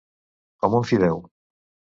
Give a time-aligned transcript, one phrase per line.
[0.63, 1.23] Com un fideu.